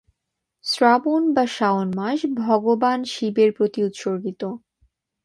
[0.65, 4.41] শ্রাবণ বা শাওন মাস ভগবান শিবের প্রতি উৎসর্গিত।